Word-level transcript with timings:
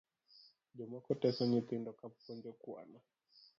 Jomoko 0.77 1.09
teso 1.21 1.41
nyithindo 1.49 1.89
kapuonjo 1.99 2.51
kwano 2.61 2.99